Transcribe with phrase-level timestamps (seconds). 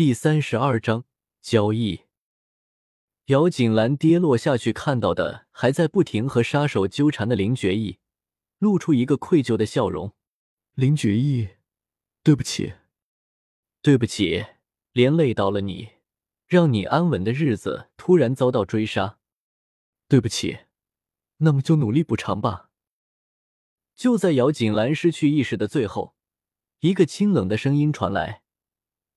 [0.00, 1.04] 第三十二章
[1.42, 2.04] 交易。
[3.26, 7.98] 姚锦兰跌落下去，看到的还在不停和杀手纠缠的林觉义，
[8.56, 10.14] 露出一个愧疚的笑容。
[10.72, 11.50] 林觉义，
[12.22, 12.72] 对不起，
[13.82, 14.46] 对不起，
[14.92, 15.90] 连累到了你，
[16.46, 19.18] 让你安稳的日子突然遭到追杀，
[20.08, 20.60] 对不起。
[21.40, 22.70] 那么就努力补偿吧。
[23.94, 26.14] 就在姚锦兰失去意识的最后，
[26.78, 28.39] 一个清冷的声音传来。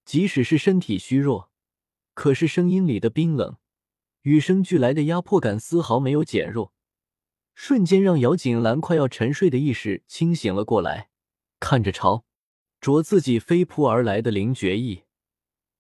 [0.06, 1.52] 即使是身体虚弱，
[2.14, 3.58] 可是声音里的冰冷、
[4.24, 6.74] 与生俱来的压迫感丝毫没有减弱，
[7.54, 11.10] 瞬间让姚锦兰快要沉睡的意识清醒了过来，
[11.60, 12.26] 看着朝
[12.82, 15.04] 着自己飞扑而来的林觉意，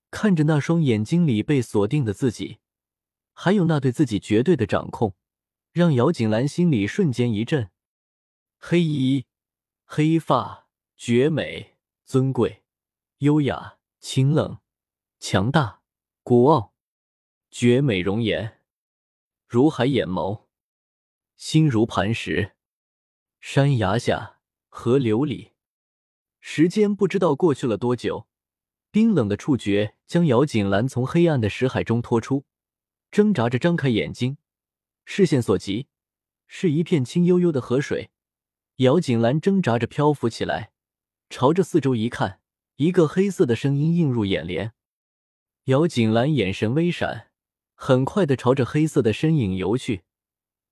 [0.09, 2.59] 看着那双眼睛里被锁定的自己，
[3.33, 5.15] 还有那对自己绝对的掌控，
[5.71, 7.69] 让姚锦兰心里瞬间一震。
[8.57, 9.25] 黑衣、
[9.83, 12.63] 黑发、绝美、尊贵、
[13.17, 13.79] 优雅。
[14.03, 14.59] 清冷、
[15.17, 15.79] 强大、
[16.23, 16.73] 孤傲、
[17.49, 18.59] 绝美容颜，
[19.47, 20.47] 如海眼眸，
[21.37, 22.51] 心如磐石。
[23.39, 25.53] 山崖下，河流里，
[26.41, 28.27] 时间不知道过去了多久。
[28.91, 32.45] 冰冷的触觉将姚锦兰从黑暗的石海中拖出，
[33.09, 34.37] 挣扎着张开眼睛，
[35.05, 35.87] 视线所及
[36.45, 38.11] 是一片清悠悠的河水。
[38.75, 40.73] 姚锦兰挣扎着漂浮起来，
[41.29, 42.41] 朝着四周一看。
[42.77, 44.73] 一个黑色的声音映入眼帘，
[45.65, 47.27] 姚锦兰眼神微闪，
[47.75, 50.01] 很快的朝着黑色的身影游去，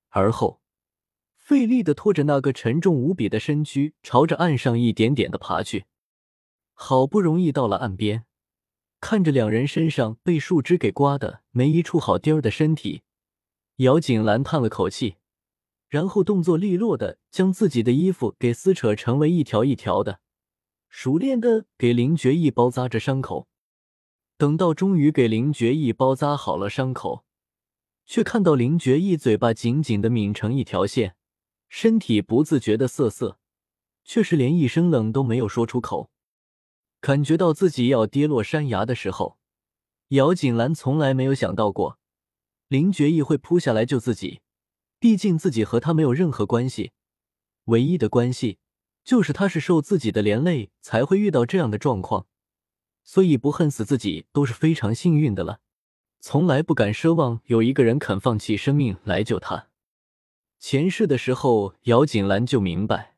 [0.10, 0.62] 而后
[1.36, 5.86] 费力的拖着那个沉重无比的身躯，朝着岸上一点点的爬去。
[6.74, 8.26] 好不容易到了岸边，
[9.00, 13.04] 看着两人身上被树枝给刮的没一处好地儿的身体，
[13.76, 15.18] 姚锦兰叹了口气，
[15.88, 20.22] 然后动作利落的将自己的衣服给撕扯成为一条一条的。
[20.94, 23.48] 熟练的给林觉义包扎着伤口，
[24.38, 27.24] 等到终于给林觉义包扎好了伤口，
[28.06, 31.16] 却看到林觉义嘴巴紧紧的抿成一条线，
[31.70, 33.40] 身体不自觉的瑟瑟，
[34.04, 36.12] 却是连一声冷都没有说出口。
[37.00, 39.38] 感觉到自己要跌落山崖的时候，
[40.10, 41.98] 姚锦兰从来没有想到过
[42.68, 44.42] 林觉义会扑下来救自己，
[45.00, 46.92] 毕竟自己和他没有任何关系，
[47.66, 48.58] 唯一的关系。
[49.04, 52.28] 就是他是受自己的连累才会遇到这样的状况，
[53.04, 55.60] 所以不恨死自己都是非常幸运的了。
[56.20, 59.70] 从来不敢奢望有一个人肯放弃生命来救他。
[60.60, 63.16] 前世的时候，姚锦兰就明白，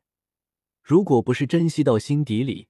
[0.82, 2.68] 如果不是珍惜到心底里，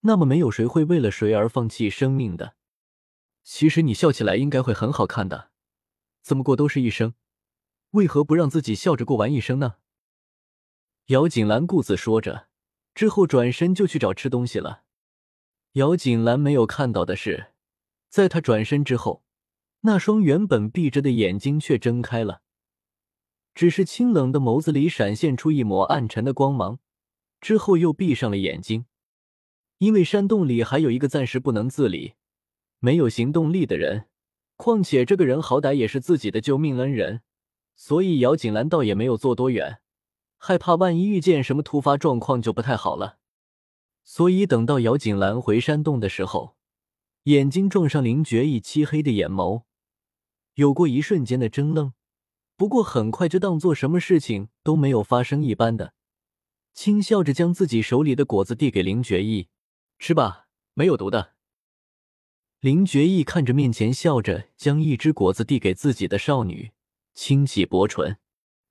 [0.00, 2.54] 那么没有谁会为了谁而放弃生命的。
[3.44, 5.50] 其实你笑起来应该会很好看的，
[6.22, 7.12] 怎么过都是一生，
[7.90, 9.74] 为何不让自己笑着过完一生呢？
[11.06, 12.48] 姚锦兰顾自说着，
[12.92, 14.82] 之后转身就去找吃东西了。
[15.74, 17.52] 姚锦兰没有看到的是，
[18.08, 19.22] 在她转身之后，
[19.82, 22.42] 那双原本闭着的眼睛却睁开了，
[23.54, 26.80] 只是清冷的眸子里闪现出一抹暗沉的光芒，
[27.40, 28.86] 之后又闭上了眼睛。
[29.78, 32.14] 因为山洞里还有一个暂时不能自理、
[32.80, 34.08] 没有行动力的人，
[34.56, 37.20] 况且这个人好歹也是自己的救命恩人，
[37.76, 39.78] 所以姚锦兰倒也没有坐多远。
[40.38, 43.18] 害怕万一遇见什么突发状况就不太好了，
[44.04, 46.56] 所以等到姚锦兰回山洞的时候，
[47.24, 49.64] 眼睛撞上林觉意漆黑的眼眸，
[50.54, 51.94] 有过一瞬间的怔愣，
[52.56, 55.94] 不过很快就当做什么事情都没有发生一般的，
[56.72, 59.48] 轻笑着将自己手里的果子递给林觉意
[59.98, 61.32] ：“吃吧，没有毒的。”
[62.60, 66.72] 林觉意看着面前笑着将一只果子递给自己的少女，
[67.14, 68.18] 轻启薄唇：“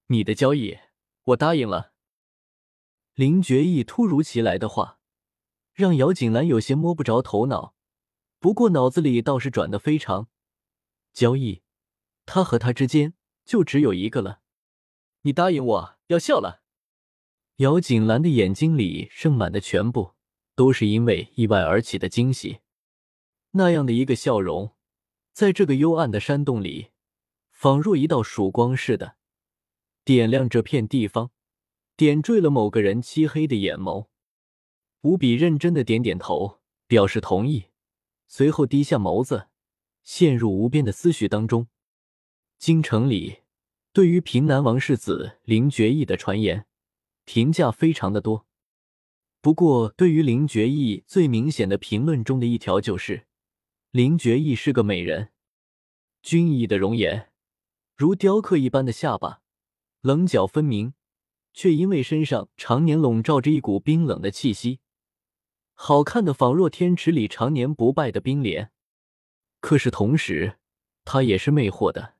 [0.07, 0.77] 你的交易。”
[1.25, 1.93] 我答应了。
[3.13, 4.99] 林觉意突如其来的话，
[5.73, 7.75] 让姚锦兰有些摸不着头脑。
[8.39, 10.27] 不过脑子里倒是转得非常。
[11.13, 11.63] 交易，
[12.25, 14.41] 他和他之间就只有一个了。
[15.21, 16.61] 你答应我要笑了。
[17.57, 20.13] 姚锦兰的眼睛里盛满的全部
[20.55, 22.59] 都是因为意外而起的惊喜。
[23.51, 24.75] 那样的一个笑容，
[25.31, 26.91] 在这个幽暗的山洞里，
[27.49, 29.15] 仿若一道曙光似的。
[30.05, 31.31] 点亮这片地方，
[31.97, 34.05] 点缀了某个人漆黑的眼眸，
[35.01, 37.65] 无比认真的点点头，表示同意，
[38.27, 39.47] 随后低下眸子，
[40.03, 41.67] 陷入无边的思绪当中。
[42.59, 43.39] 京城里
[43.91, 46.67] 对于平南王世子林觉义的传言
[47.23, 48.45] 评价非常的多，
[49.41, 53.25] 不过对于林觉义最明显的评论中的一条就是
[53.89, 55.31] 林觉义是个美人，
[56.21, 57.31] 俊逸的容颜，
[57.95, 59.41] 如雕刻一般的下巴。
[60.05, 60.93] 棱角分明，
[61.51, 64.79] 却因为身上常年笼罩着一股冰冷的气息，
[65.73, 68.71] 好看的仿若天池里常年不败的冰莲。
[69.61, 70.59] 可是同时，
[71.05, 72.17] 她也是魅惑的。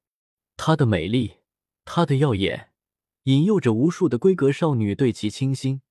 [0.57, 1.35] 她的美丽，
[1.83, 2.71] 她的耀眼，
[3.25, 5.83] 引诱着无数的闺阁少女对其倾心。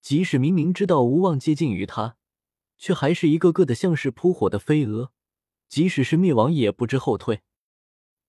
[0.00, 2.16] 即使明明知道无望接近于她，
[2.78, 5.10] 却还是一个个的像是扑火的飞蛾，
[5.68, 7.40] 即使是灭亡也不知后退。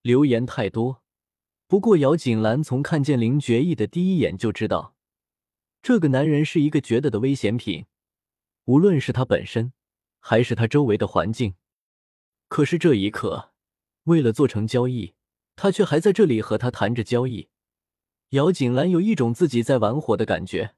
[0.01, 1.03] 流言太多，
[1.67, 4.95] 不过姚锦兰从看见林觉意的第一眼就知道，
[5.81, 7.87] 这个男人是一个绝对的危险品，
[8.65, 9.73] 无论是他本身，
[10.19, 11.55] 还是他周围的环境。
[12.47, 13.51] 可是这一刻，
[14.03, 15.15] 为了做成交易，
[15.55, 17.49] 他却还在这里和他谈着交易。
[18.29, 20.75] 姚锦兰有一种自己在玩火的感觉。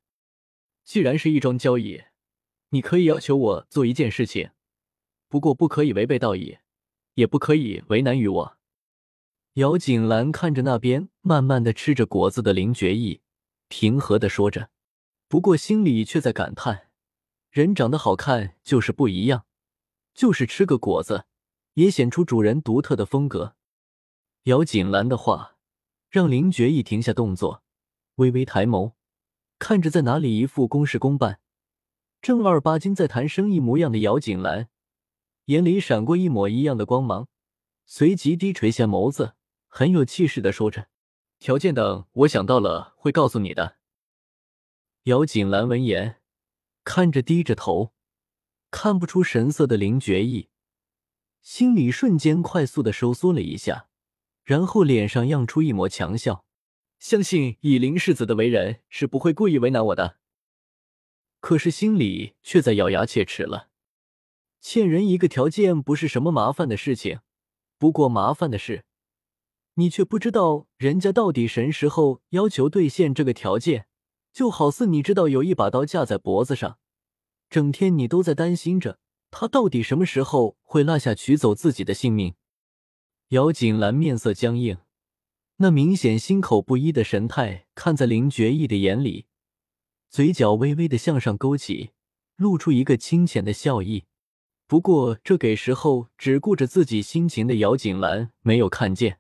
[0.85, 2.03] 既然是一桩交易，
[2.69, 4.51] 你可以要求我做一件事情，
[5.27, 6.59] 不过不可以违背道义，
[7.15, 8.56] 也不可以为难于我。
[9.57, 13.21] 姚锦兰看着那边慢慢的吃着果子的林觉意，
[13.67, 14.69] 平和的说着，
[15.27, 16.89] 不过心里却在感叹：
[17.49, 19.45] 人长得好看就是不一样，
[20.13, 21.25] 就是吃个果子，
[21.73, 23.55] 也显出主人独特的风格。
[24.43, 25.55] 姚锦兰的话
[26.07, 27.63] 让林觉意停下动作，
[28.17, 28.93] 微微抬眸。
[29.57, 31.39] 看着在哪里一副公事公办、
[32.21, 34.69] 正儿八经在谈生意模样的姚锦兰，
[35.45, 37.27] 眼里闪过一抹一样的光芒，
[37.87, 39.33] 随即低垂下眸子，
[39.67, 40.87] 很有气势的说着
[41.39, 43.77] ：“条件等我想到了会告诉你的。”
[45.03, 46.21] 姚锦兰闻言，
[46.83, 47.93] 看着低着头、
[48.71, 50.49] 看不出神色的林觉意，
[51.41, 53.87] 心里瞬间快速的收缩了一下，
[54.43, 56.45] 然后脸上漾出一抹强笑。
[56.99, 60.17] 相信以林世子的为人，是不会故意为难我的。
[61.39, 63.69] 可是心里却在咬牙切齿了。
[64.59, 67.19] 欠人一个条件不是什么麻烦的事情，
[67.77, 68.83] 不过麻烦的是，
[69.79, 73.85] 你却不知道人家到底什时候要求兑现这个条件。
[74.33, 76.77] 就好似你知道有一把刀架在脖子上，
[77.49, 78.99] 整天你都在担心着
[79.31, 82.35] 他到底什么时候会落下取走自己的性命。
[83.29, 84.77] 姚锦兰面色僵硬。
[85.57, 89.25] 那明显心口不一的神态，看在林觉意的眼里，
[90.07, 91.91] 嘴角微微的向上勾起，
[92.35, 94.05] 露出一个清浅的笑意。
[94.67, 99.19] 不过，这给时候只顾着自己心情的姚锦兰没有看见。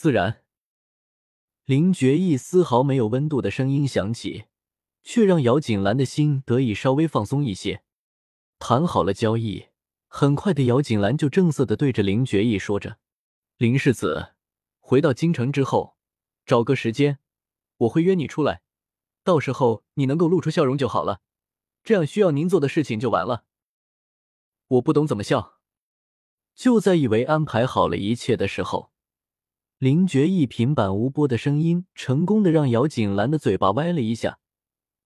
[0.00, 0.42] 自然，
[1.66, 4.46] 林觉意丝毫没有温度的声音响起，
[5.02, 7.82] 却让姚锦兰的心得以稍微放松一些。
[8.58, 9.66] 谈好了交易，
[10.06, 12.96] 很快的，姚锦兰就正色的对着林觉意说着
[13.58, 14.32] ：“林世子。”
[14.80, 15.98] 回到京城之后，
[16.46, 17.18] 找个时间，
[17.76, 18.62] 我会约你出来，
[19.22, 21.20] 到时候你能够露出笑容就好了，
[21.84, 23.44] 这样需要您做的事情就完了。
[24.66, 25.60] 我不懂怎么笑。
[26.54, 28.89] 就在以为安排好了一切的时候，
[29.80, 34.38] 林觉意平板无波的声音成功的让姚锦兰的嘴巴歪了一下，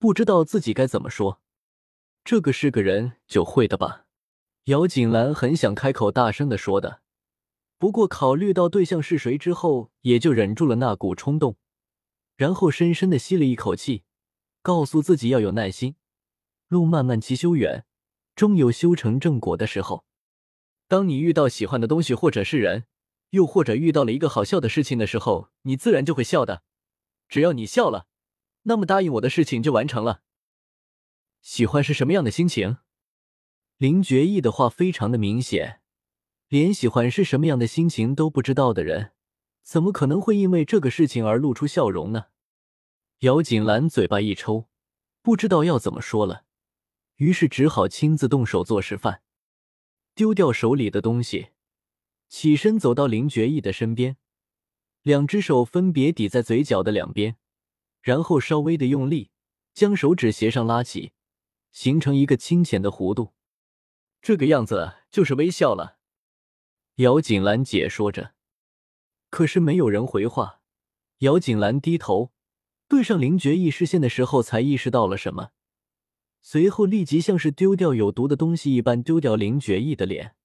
[0.00, 1.40] 不知道自己该怎么说。
[2.24, 4.06] 这个是个人就会的吧？
[4.64, 7.02] 姚锦兰很想开口大声的说的。
[7.78, 11.56] 不过，考虑到对象是谁之后，也就忍住了那股冲动，
[12.36, 14.02] 然后深深的吸了一口气，
[14.60, 15.94] 告诉自己要有耐心，
[16.66, 17.84] 路漫漫其修远，
[18.34, 20.04] 终有修成正果的时候。
[20.88, 22.86] 当你遇到喜欢的东西或者是人，
[23.34, 26.62] 又或者遇到了一个好笑的事情的时候，你自然就会笑的。
[27.28, 28.06] 只要你笑了，
[28.62, 30.22] 那么答应我的事情就完成了。
[31.42, 32.78] 喜欢是什么样的心情？
[33.76, 35.80] 林觉意的话非常的明显。
[36.48, 39.12] 连喜欢是什么样的心情都不知道的人，
[39.64, 42.26] 怎么可能会因为这个事情而露出笑容呢？
[43.20, 44.68] 姚锦兰嘴巴一抽，
[45.22, 46.44] 不知道要怎么说了，
[47.16, 49.22] 于是只好亲自动手做示范，
[50.14, 51.48] 丢掉手里的东西，
[52.28, 54.16] 起身走到林觉意的身边，
[55.02, 57.36] 两只手分别抵在嘴角的两边，
[58.02, 59.30] 然后稍微的用力，
[59.72, 61.12] 将手指斜上拉起，
[61.72, 63.32] 形成一个清浅的弧度，
[64.20, 65.98] 这个样子就是微笑了。
[66.96, 68.34] 姚锦兰解说着，
[69.30, 70.60] 可是没有人回话。
[71.18, 72.32] 姚锦兰低头
[72.86, 75.50] 对上林觉意视线的时候，才意识到了什么，
[76.40, 80.36] 随后立即像是丢掉有毒的东西一般丢掉林觉意的脸。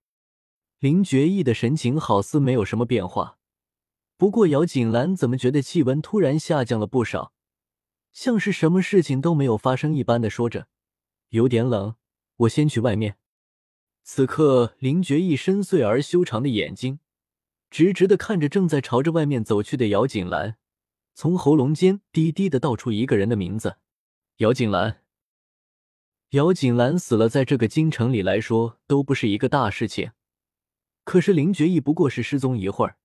[0.80, 3.38] 林觉意的神情好似没有什么变化，
[4.16, 7.34] 不过姚锦兰怎么觉得气温突然下降了不少，
[8.14, 10.68] 像是什么事情都没有发生一般的说着
[11.32, 11.96] ：“有点冷，
[12.38, 13.18] 我先去外面。”
[14.04, 17.00] 此刻，林觉意深邃而修长的眼睛，
[17.70, 20.56] 直直的看着正在朝着外面走去的姚锦兰，
[21.14, 23.76] 从喉咙间低低的道出一个人的名字：
[24.38, 25.02] 姚锦兰。
[26.30, 30.12] 姚锦兰死了，在这个京城里来说都不是一个大事情，
[31.04, 32.98] 可是林觉意不过是失踪一会儿，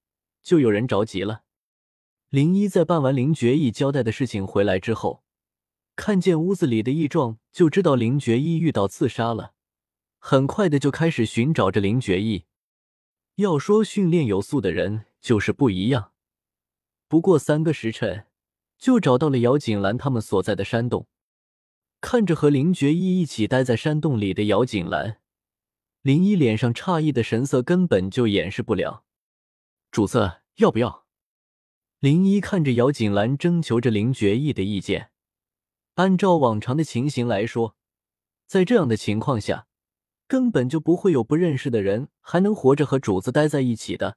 [0.42, 1.42] 就有人着急了。
[2.28, 5.22] 林一在办完林觉意交代的事情回来之后，
[5.96, 9.52] 看见屋子里的异状，就知道林觉意遇到刺杀了。
[10.18, 12.46] 很快的就开始寻找着林觉意。
[13.36, 16.12] 要说训练有素的人就是不一样。
[17.08, 18.26] 不过三个时辰，
[18.78, 21.06] 就找到了姚锦兰他们所在的山洞。
[22.00, 25.18] 看着和林觉意一起待在山洞里的姚锦兰，
[26.04, 29.04] 林一脸上诧异的神色根本就掩饰不了。
[29.90, 31.06] 主子要不要？
[31.98, 35.08] 林一看着姚锦兰，征求着林觉意的意见。
[35.94, 37.74] 按照往常的情形来说，
[38.46, 39.66] 在这样的情况下。
[40.26, 44.16] 根本就不会有不认识的人还能活着和主子待在一起的。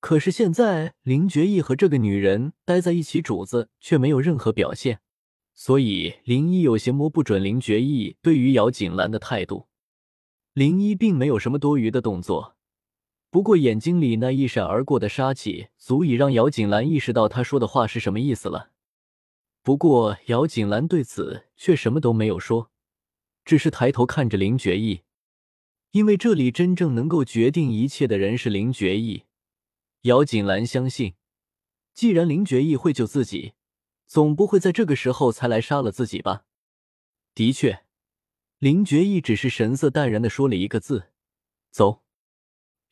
[0.00, 5.00] 可是现在林觉意和这个女人待在一起，主子却没有任何表现，
[5.54, 9.68] 所以林一有些摸不准林觉意对于姚锦兰的态度。
[10.54, 12.56] 林一并没有什么多余的动作，
[13.30, 18.70] 不过眼睛里那一闪而过的杀气，足以让姚锦兰意识到他说的话是什么意思了。
[19.62, 22.70] 不过姚锦兰对此却什么都没有说，
[23.44, 25.02] 只是抬头看着林觉意。
[25.92, 29.24] 因为这里真正能够决定一切的人是林觉意，
[30.02, 31.14] 姚锦兰相信，
[31.94, 33.52] 既然林觉意会救自己，
[34.06, 36.44] 总不会在这个时候才来杀了自己吧？
[37.34, 37.81] 的确，
[38.62, 41.08] 林觉意只是神色淡然的说了一个字
[41.72, 42.04] ：“走。”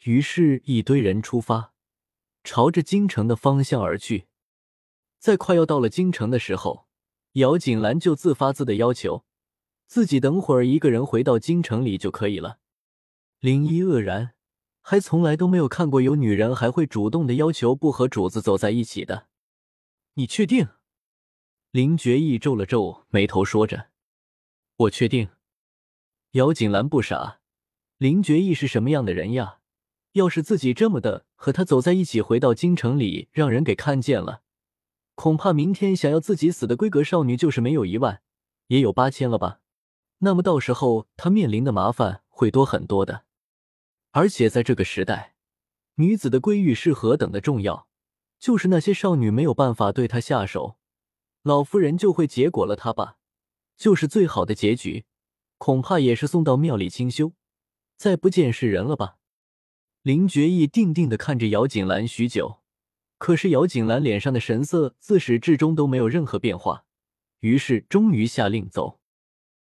[0.02, 1.74] 于是，一堆人出发，
[2.42, 4.26] 朝着京城的方向而去。
[5.20, 6.88] 在快要到了京城的时候，
[7.34, 9.24] 姚锦兰就自发自的要求
[9.86, 12.58] 自己等会儿一个人回到京城里就可以了。
[13.38, 14.34] 林一愕然，
[14.80, 19.28] 还从来都没有看过有女人还会主动的要求不和主子走在一起的。
[20.14, 20.66] 你确定？
[21.70, 23.90] 林觉意皱了皱眉头，说着
[24.74, 25.28] ：“我确定。”
[26.34, 27.40] 姚锦兰不傻，
[27.98, 29.58] 林觉意是什么样的人呀？
[30.12, 34.42] 要是自己这么的和他走在一起，回到京城里，让人给看见了，
[35.16, 38.22] 恐怕明天想要自己死的闺阁少女，就是没有一万，
[38.68, 39.58] 也有八千了吧？
[40.18, 43.24] 那么到时候他面临的麻烦会多很多的。
[44.12, 45.34] 而且在这个时代，
[45.96, 47.88] 女子的闺欲是何等的重要，
[48.38, 50.76] 就是那些少女没有办法对她下手，
[51.42, 53.16] 老夫人就会结果了她吧。
[53.76, 55.06] 就是最好的结局，
[55.60, 57.34] 恐怕也是送到庙里清修，
[57.94, 59.18] 再不见世人了吧。
[60.00, 62.60] 林觉意定定的看着姚锦兰许久，
[63.18, 66.86] 可是姚锦兰脸上的神色自始至终都没有任何变化，
[67.40, 68.99] 于是终于下令走。